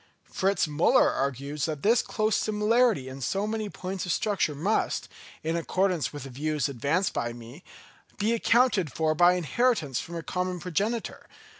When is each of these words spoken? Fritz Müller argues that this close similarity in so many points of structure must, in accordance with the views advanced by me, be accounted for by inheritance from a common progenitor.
Fritz 0.25 0.65
Müller 0.65 1.13
argues 1.15 1.65
that 1.65 1.83
this 1.83 2.01
close 2.01 2.35
similarity 2.35 3.07
in 3.07 3.21
so 3.21 3.45
many 3.45 3.69
points 3.69 4.03
of 4.07 4.11
structure 4.11 4.55
must, 4.55 5.07
in 5.43 5.55
accordance 5.55 6.11
with 6.11 6.23
the 6.23 6.31
views 6.31 6.67
advanced 6.67 7.13
by 7.13 7.33
me, 7.33 7.63
be 8.17 8.33
accounted 8.33 8.91
for 8.91 9.13
by 9.13 9.33
inheritance 9.33 9.99
from 9.99 10.15
a 10.15 10.23
common 10.23 10.59
progenitor. 10.59 11.27